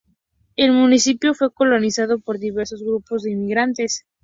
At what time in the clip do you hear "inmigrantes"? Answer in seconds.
3.33-4.07